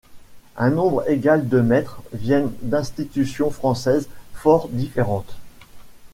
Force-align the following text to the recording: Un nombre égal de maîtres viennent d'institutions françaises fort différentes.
Un 0.57 0.71
nombre 0.71 1.07
égal 1.07 1.47
de 1.47 1.61
maîtres 1.61 2.01
viennent 2.11 2.51
d'institutions 2.63 3.51
françaises 3.51 4.09
fort 4.33 4.67
différentes. 4.69 5.35